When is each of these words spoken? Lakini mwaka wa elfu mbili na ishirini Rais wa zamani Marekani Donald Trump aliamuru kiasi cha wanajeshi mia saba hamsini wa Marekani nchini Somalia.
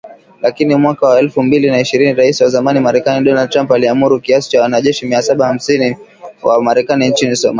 Lakini 0.41 0.75
mwaka 0.75 1.07
wa 1.07 1.19
elfu 1.19 1.43
mbili 1.43 1.67
na 1.69 1.79
ishirini 1.81 2.13
Rais 2.13 2.41
wa 2.41 2.49
zamani 2.49 2.79
Marekani 2.79 3.25
Donald 3.25 3.49
Trump 3.49 3.71
aliamuru 3.71 4.19
kiasi 4.21 4.49
cha 4.49 4.61
wanajeshi 4.61 5.05
mia 5.05 5.21
saba 5.21 5.47
hamsini 5.47 5.97
wa 6.43 6.63
Marekani 6.63 7.09
nchini 7.09 7.35
Somalia. 7.35 7.49